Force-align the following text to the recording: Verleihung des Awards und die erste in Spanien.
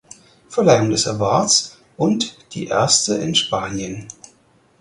Verleihung 0.49 0.89
des 0.89 1.07
Awards 1.07 1.77
und 1.95 2.35
die 2.55 2.65
erste 2.65 3.17
in 3.17 3.35
Spanien. 3.35 4.07